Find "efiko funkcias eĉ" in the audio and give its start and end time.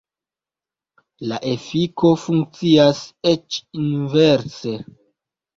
1.51-3.61